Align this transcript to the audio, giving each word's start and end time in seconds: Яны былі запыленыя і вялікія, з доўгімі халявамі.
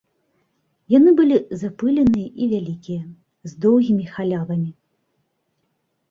Яны 0.91 1.11
былі 1.19 1.35
запыленыя 1.63 2.29
і 2.45 2.47
вялікія, 2.53 3.01
з 3.51 3.53
доўгімі 3.65 4.05
халявамі. 4.15 4.71